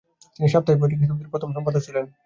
তিনি 0.35 0.47
সাপ্তাহিক 0.49 0.79
পত্রিকা 0.81 1.01
হিতবাদীর 1.03 1.31
প্রথম 1.33 1.49
সম্পাদক 1.55 1.81
ছিলেন। 1.85 2.05